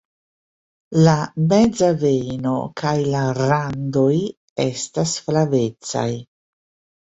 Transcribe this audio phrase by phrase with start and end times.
[1.07, 1.11] La
[1.51, 2.53] meza vejno
[2.83, 4.09] kaj la randoj
[4.65, 6.09] estas flavecaj.